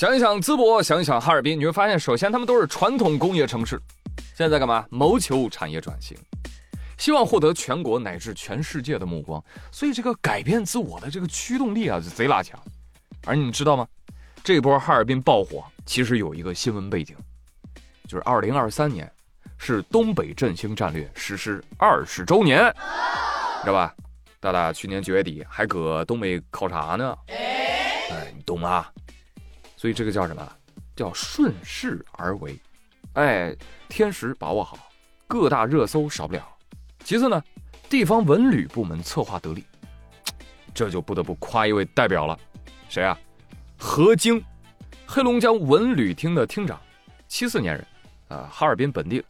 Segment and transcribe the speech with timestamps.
[0.00, 3.78] 想一想淄博，想一想哈尔滨，你会发现，首先他们都是传统工业城市，
[4.34, 4.86] 现在在干嘛？
[4.88, 6.16] 谋求产业转型，
[6.96, 12.58] 希望获得全国乃至全世界的目光，所以这个改变自我的这个驱动力啊，就贼拉强。
[13.26, 13.86] 而你知道吗？
[14.42, 17.14] 这波哈尔滨爆火，其实有一个新闻背景，
[18.08, 19.06] 就是二零二三年
[19.58, 22.74] 是东北振兴战略实施二十周年，
[23.60, 23.94] 知道吧？
[24.40, 28.90] 大大去年九月底还搁东北考察呢，哎，你懂啊？
[29.80, 30.46] 所以这个叫什么？
[30.94, 32.60] 叫顺势而为，
[33.14, 33.56] 哎，
[33.88, 34.76] 天时把握好，
[35.26, 36.46] 各大热搜少不了。
[37.02, 37.42] 其次呢，
[37.88, 39.64] 地方文旅部门策划得力，
[40.74, 42.38] 这就不得不夸一位代表了，
[42.90, 43.18] 谁啊？
[43.78, 44.44] 何晶，
[45.06, 46.78] 黑龙江文旅厅的厅长，
[47.26, 47.86] 七四年人，
[48.28, 49.24] 啊，哈尔滨本地，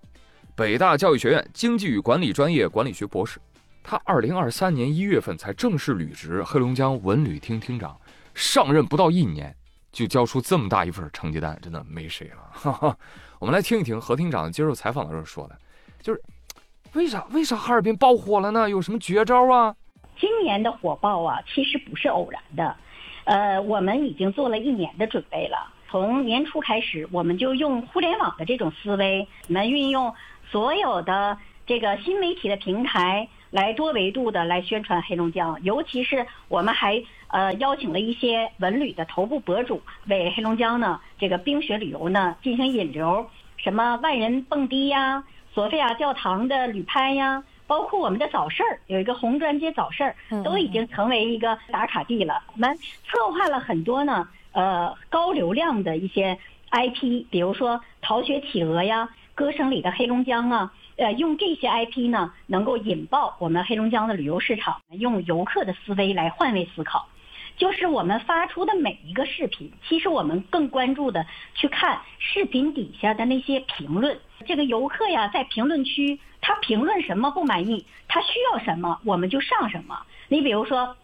[0.56, 3.38] 北大教育学院经济与管理专业管理学博士。
[3.84, 7.96] 他二零二三年一月份才正式履职黑龙江文旅厅厅长，
[8.34, 9.54] 上任不到一年
[9.92, 12.50] 就交出这么大一份成绩单，真的没谁了。
[12.52, 12.96] 哈哈，
[13.38, 15.56] 我们来听一听何厅长接受采访的时候说的，
[16.00, 16.22] 就是
[16.92, 18.68] 为啥为啥哈尔滨爆火了呢？
[18.68, 19.74] 有什么绝招啊？
[20.18, 22.76] 今年的火爆啊，其实不是偶然的。
[23.24, 25.72] 呃，我们已经做了一年的准备了。
[25.88, 30.14] 从年初开始，我们就用互联网的这种思维，我们运用
[30.50, 35.58] 所有的这个新媒体的平台，来多维度的来宣传黑龙江。
[35.62, 47.42] 尤其是我们还呃邀请了一些文旅的头部博主，为黑龙江呢这个冰雪旅游呢进行引流，什么万人蹦迪呀，索菲亚教堂的旅拍呀。
[47.66, 52.42] 包括我们的早市儿有一个红砖街早市儿，都已经成为一个打卡地了。
[52.52, 56.36] 我们策划了很多呢，呃，高流量的一些
[56.72, 67.08] IP，比如说逃学企鹅呀、歌声里的黑龙江啊，呃，用这些 IP 呢，能够引爆我们黑龙江的旅游市场，用游客的思维来换位思考。
[67.56, 71.24] 就是我们发出的每一个视频，其实我们更关注的
[71.54, 74.18] 去看视频底下的那些评论。
[74.46, 79.98] 这个游客呀，在评论区他评论什么不满意，他需要什么，我们就上什么。
[80.28, 80.94] 你比如说，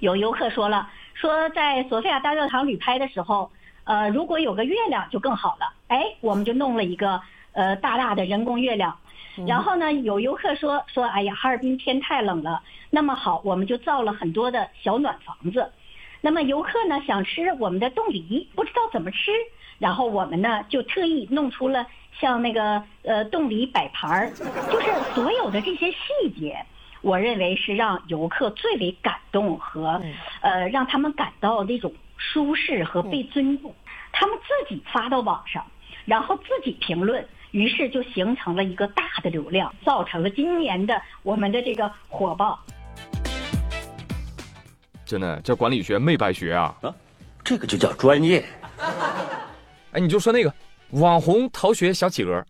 [0.00, 3.50] 有游客说了，说在索菲亚大教堂旅拍的时候，
[3.84, 5.72] 呃，如果有个月亮就更好了。
[5.88, 7.22] 哎，我们就弄了一个
[7.52, 8.98] 呃大大的人工月亮。
[9.46, 15.72] 然后呢，有游客说说，哎呀，哈尔滨天太冷了，那么好，我们就造了很多的小暖房子。
[16.20, 19.32] 那么游客呢想吃我们的冻梨，不知道怎么吃，
[19.78, 21.86] 然后我们呢就特意弄出了
[22.20, 24.30] 像那个呃冻梨摆盘儿，
[24.70, 26.64] 就是所有的这些细节，
[27.00, 30.00] 我认为是让游客最为感动和
[30.42, 33.74] 呃让他们感到那种舒适和被尊重。
[34.12, 35.64] 他们自己发到网上，
[36.04, 42.58] 然后自己评论，于是就形成了一个大的流量，造成了今年的我们的这个火爆。
[45.04, 46.74] 真的，这管理学没白学啊！
[46.80, 46.94] 啊，
[47.44, 48.42] 这个就叫专业。
[49.92, 50.52] 哎，你就说那个
[50.92, 52.42] 网红逃学小企鹅，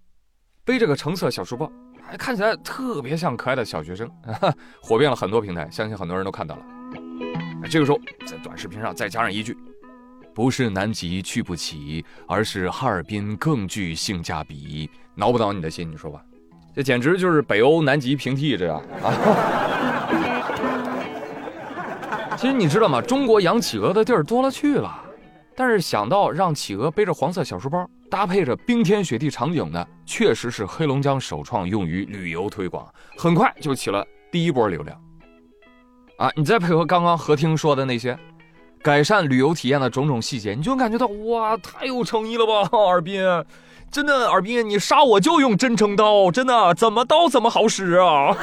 [0.65, 1.71] 背着个橙色小书包，
[2.09, 4.09] 哎看起来特别像可爱的小学生，
[4.81, 6.63] 火遍了很多平台，相信很多人都看到了。
[7.69, 9.57] 这个时候，在短视频上再加上一句
[10.35, 15.91] ：“不是南极去不起，而是哈尔滨更具性价比。”挠不挠你的心？
[15.91, 16.23] 你说吧，
[16.75, 19.13] 这简直就是北欧南极平替，这样啊！
[22.39, 23.01] 其实你知道吗？
[23.01, 25.05] 中国养企鹅的地儿多了去了，
[25.55, 34.99] 但是想到让企鹅背着黄色小书包，搭配着冰天雪地场景的，确实是黑龙江首创用于旅游推广，很快就起了第一波流量。
[36.17, 38.19] 啊，你再配合刚刚何听说的那些
[38.83, 43.23] 改善旅游体验的种种细节，你就感觉到哇，太有诚意了吧，哈尔滨，
[43.91, 48.37] 真的，尔滨，你杀我就用真诚刀，真的，怎么刀怎么好使啊。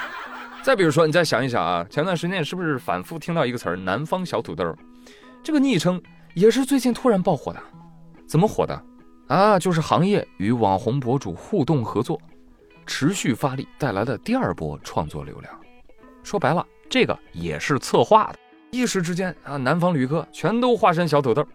[0.62, 4.76] 再比如说，你再想一想啊，前段时间是不是反复听到一个词儿“南方小土豆”？
[5.42, 6.02] 这个昵称
[6.34, 7.60] 也是最近突然爆火的。
[8.26, 8.84] 怎么火的？
[9.28, 12.20] 啊，就是行业与网红博主互动合作，
[12.84, 15.54] 持续发力带来的第二波创作流量。
[16.22, 18.38] 说白了，这个也是策划的。
[18.70, 21.46] 一时之间啊，南方旅客全都化身小土豆，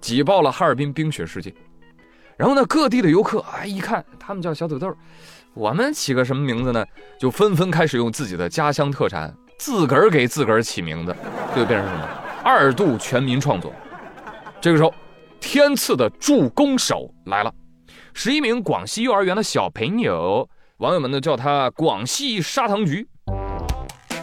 [0.00, 1.52] 挤爆了哈尔滨冰雪世界。
[2.36, 4.94] 然后呢，各地的游客哎，一看他们叫小土豆。
[5.54, 6.84] 我们起个什么名字呢？
[7.18, 11.16] 就纷纷开始用自己的家乡特产自个儿给自个儿起名字，
[11.56, 12.08] 就变成什么
[12.44, 13.72] 二度全民创作。
[14.60, 14.94] 这个时候，
[15.40, 17.52] 天赐的助攻手来了，
[18.12, 23.08] 是一名广西幼儿园的小朋友，网友们呢叫他广西砂糖橘。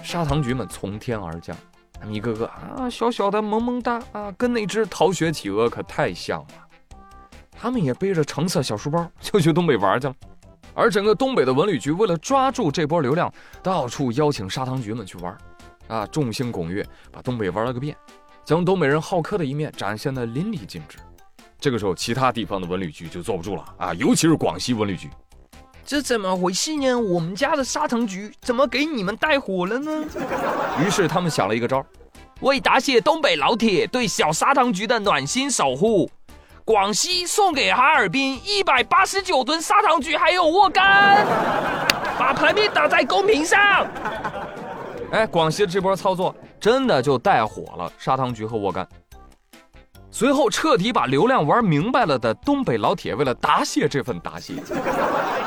[0.03, 1.57] 砂糖橘们从天而降，
[1.99, 6.47] 他们一个个啊小小的萌萌哒啊，跟那只逃学企鹅可太像了。
[7.51, 10.15] 他们也背着橙色小书包就去东北玩去了。
[10.73, 13.33] 而整个东北的文旅局为了抓住这波流量，
[13.63, 15.37] 到处邀请砂糖橘们去玩，
[15.87, 17.95] 啊，众星拱月，把东北玩了个遍，
[18.43, 20.97] 将东北人好客的一面展现的淋漓尽致。
[21.57, 25.09] 这个时候，其他地方的文旅局就坐不住了啊，尤其是广西文旅局。
[25.87, 26.97] 这怎么回事呢？
[26.97, 30.03] 我们家的砂糖橘怎么给你们带火了呢？
[30.83, 31.85] 于是他们想了一个招
[32.41, 36.09] 为答谢东北老铁对小砂糖橘的暖心守护，
[36.65, 41.23] 广西送给哈尔滨一百八十九吨砂糖橘还有沃柑，
[42.17, 43.87] 把牌面打在公屏上。
[45.11, 48.83] 哎，广西的这波操作真的就带火了砂糖橘和沃柑。
[50.15, 54.53] 随后彻底把流量玩明白了的东北老铁，为了答谢这份答谢，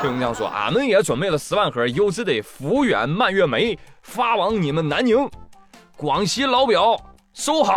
[0.03, 5.26] 黑龙江说：“俺们也准备了十万盒优质的福远蔓越莓，发往你们南宁。
[5.97, 7.00] 广西老表
[7.32, 7.73] 收好。”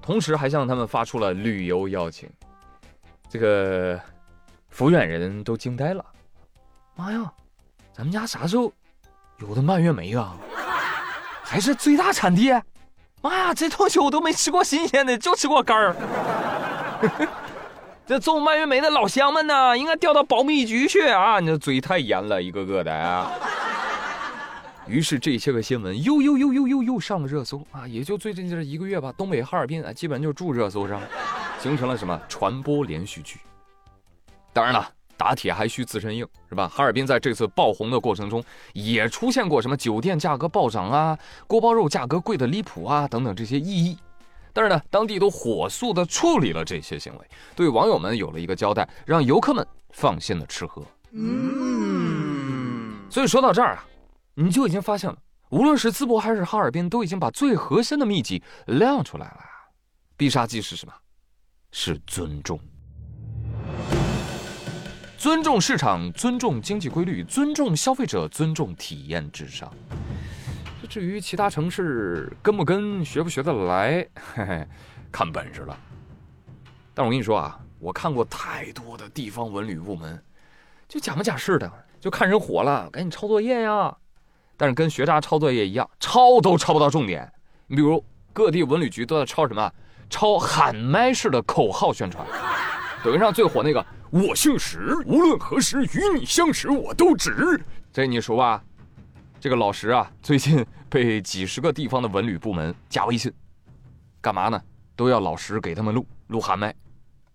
[0.00, 2.30] 同时还向他们发出了旅游邀请。
[3.28, 4.00] 这个
[4.68, 6.04] 福远人都惊呆了
[6.94, 7.28] ：“妈呀，
[7.92, 8.72] 咱们家啥时候
[9.38, 10.36] 有的蔓越莓啊？
[11.42, 12.52] 还是最大产地？”
[13.20, 15.96] 妈呀，这东西我都没吃过新鲜的，就吃过干儿。
[18.06, 21.40] 这种蔓越莓的老乡们呢，应该调到保密局去啊！
[21.40, 23.30] 你这嘴太严了，一个个的啊。
[24.86, 27.86] 于是这些个新闻又又又又又又上了热搜啊！
[27.86, 31.00] 也就最近这一个月吧，东北哈尔滨啊，基本就住热搜上，
[31.60, 33.40] 形成了什么传播连续剧。
[34.52, 34.88] 当然了。
[35.18, 36.68] 打铁还需自身硬，是吧？
[36.68, 38.42] 哈尔滨在这次爆红的过程中，
[38.72, 41.18] 也出现过什么酒店价格暴涨啊，
[41.48, 43.98] 锅包肉价格贵的离谱啊等等这些异议。
[44.52, 50.82] 但是呢，当地都火速的处理了这些行为，对网友们有了一个交代，让游客们放心的吃喝。
[51.10, 52.94] 嗯。
[53.10, 53.84] 所以说到这儿啊，
[54.34, 55.16] 你就已经发现了，
[55.50, 59.40] 无论是淄博还是哈尔滨，都已经把最核心的秘籍亮出来了。
[60.16, 60.92] 必杀技是什么？
[61.70, 62.58] 是尊重。
[65.18, 69.68] 尊重市场，尊重经济规律，尊重消费者，尊重体验至上。
[70.88, 74.64] 至于其他城市跟不跟、学不学得来，嘿嘿，
[75.10, 75.76] 看本事了。
[76.94, 80.22] 但我跟你说啊，我看过太多的地方文旅部门，
[80.86, 81.68] 就假模假式的，
[81.98, 83.92] 就看人火了，赶紧抄作业呀。
[84.56, 87.28] 但是跟学渣抄作业一样，抄都抄不到重点。
[87.66, 89.68] 你比如各地文旅局都在抄什么？
[90.08, 92.24] 抄喊麦式的口号宣传。
[93.02, 93.84] 抖音上最火那个。
[94.10, 97.60] 我姓石，无论何时与你相识，我都值。
[97.92, 98.62] 这你熟吧？
[99.38, 103.30] 这个老石啊，最近被几十个地方的文旅部门加微信，
[104.22, 104.58] 干嘛呢？
[104.96, 106.74] 都要老石给他们录录喊麦。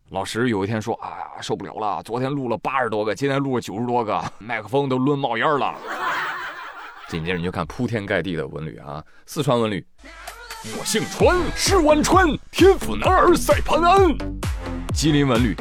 [0.09, 5.75] 老石有一天说：“啊，受不了了，昨天录了八十多个，今天录了九十多个，麦克风都抡冒烟了。”
[7.07, 9.85] 紧接着你就看铺天盖地的文旅啊，四川文旅，
[10.79, 14.17] 我姓川，是万川，天府男儿赛潘安。
[14.91, 15.55] 吉林文旅。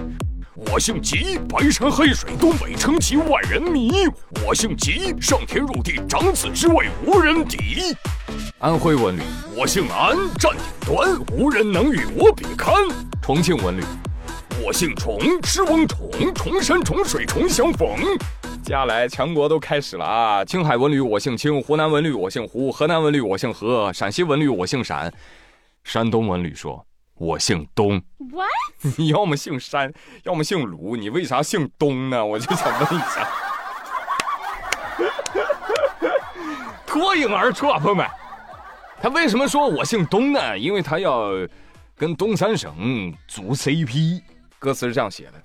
[0.71, 3.91] 我姓吉，白山黑水，东北称其万人迷。
[4.47, 7.95] 我姓吉，上天入地，长子之位无人敌。
[8.59, 9.23] 安徽文旅，
[9.57, 12.75] 我姓安，站顶端，无人能与我比堪。
[13.21, 13.83] 重庆文旅，
[14.65, 17.89] 我姓重，吃翁重，重山重水重相逢。
[18.63, 20.45] 接下来强国都开始了啊！
[20.45, 25.11] 青海文旅，我姓青；湖南文旅，我姓胡；河南文旅，我姓何；陕西文旅，我姓陕；
[25.83, 26.87] 山东文旅说。
[27.23, 28.03] 我姓东
[28.33, 28.51] ，What？
[28.99, 29.93] 你要么姓山，
[30.25, 32.19] 要么姓卢，你为啥姓东呢？
[32.27, 33.29] 我就想问一下。
[36.85, 38.05] 脱颖而出啊，朋友们！
[39.01, 40.59] 他为什么说我姓东呢？
[40.59, 41.29] 因为他要
[41.97, 44.21] 跟东三省组 CP。
[44.59, 45.41] 歌词是这样写的：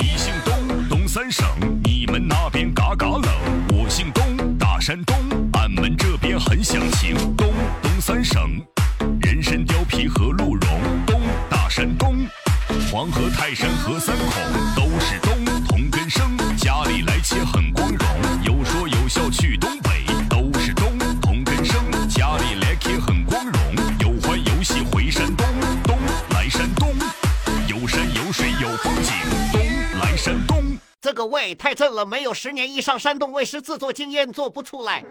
[0.00, 1.46] 你姓东，东三省，
[1.84, 3.22] 你们那边嘎嘎冷。
[3.78, 5.16] 我姓东，大山东，
[5.52, 7.14] 俺们这边很想行。
[7.36, 7.46] 东
[7.80, 8.60] 东三省。
[9.50, 12.18] 人参、貂皮和鹿茸，东大山东，
[12.92, 14.42] 黄河、泰山和三孔
[14.76, 18.06] 都是东，同根生，家里来且很光荣。
[18.42, 23.58] 有说有笑去东北，都是东，同根生，家里来且很光荣。
[24.00, 25.46] 有欢有喜回山东，
[25.82, 25.96] 东
[26.34, 26.90] 来山东，
[27.68, 29.14] 有山有水有风景，
[29.50, 29.62] 东
[30.02, 30.76] 来山东。
[31.00, 35.02] 这个味太正了，没有十年以上山东卫视制作经验做不出来。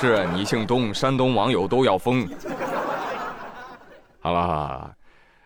[0.00, 2.28] 是你姓东，山东网友都要疯。
[4.22, 4.94] 好了，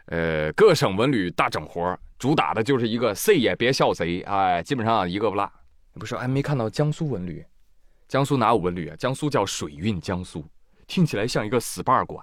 [0.04, 5.50] 呃，各省文旅大整活，主打的就是一个谁也别笑谁，哎，基本上一个不落。
[5.94, 7.42] 不是，还没看到江苏文旅，
[8.06, 8.96] 江苏哪有文旅啊？
[8.98, 10.44] 江苏叫水韵江苏，
[10.86, 12.22] 听起来像一个 SPA 馆。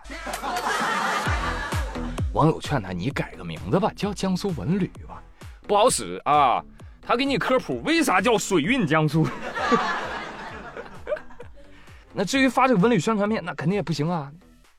[2.33, 5.23] 网友劝他，你改个名字吧，叫江苏文旅吧，
[5.67, 6.63] 不好使啊。
[7.01, 9.27] 他给你科普为啥叫水韵江苏。
[12.13, 14.31] 那至于发这个文旅宣传片，那肯定也不行啊。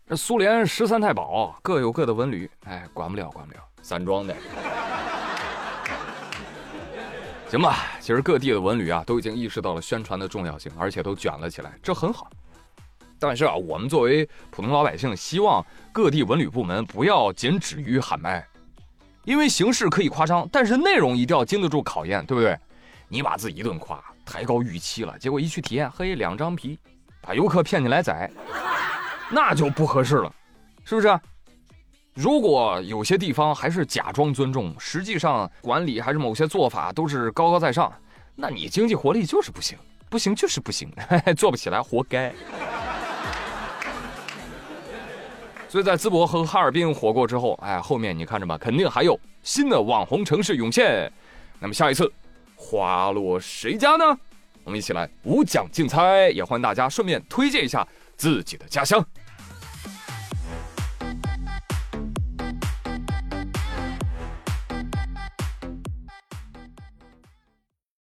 [0.06, 3.60] 这苏联十三太保各有各的文旅，哎，管不了，管不了。
[3.80, 4.36] 散装的，
[7.48, 7.86] 行吧。
[8.00, 12.28] 其实各地的文旅啊，都已经意识到了宣传的重要性，而且都卷了起来，这很好。
[13.18, 18.46] 但是啊，我们作为普通老百姓，希望各地文旅部门不要仅止于喊麦，
[19.24, 22.58] 因为形式可以夸张，但是内容一定要经得住考验，对不对？
[23.08, 26.78] 你把自己一顿夸，抬高预期了，结果一去体验，嘿，两张皮，
[27.22, 28.30] 把游客骗进来宰，
[29.34, 30.32] 那就不合适了，
[30.84, 31.20] 是不是？
[32.14, 37.92] 如果有些地方还是假装尊重，实际上管理还是某些做法都是高高在上，
[38.36, 39.76] 那你经济活力就是不行，
[40.08, 40.88] 不行就是不行，
[41.36, 42.32] 做不起来活该。
[45.68, 51.12] 所以在淄博和哈尔滨火过之后，哎，后面你看着吧，肯定还有新的网红城市涌现。
[51.58, 52.08] 那么下一次
[52.54, 54.04] 花落谁家呢？
[54.62, 57.84] 我们一起来无奖竞猜，也欢迎大家顺便推荐一下
[58.16, 59.04] 自己的家乡。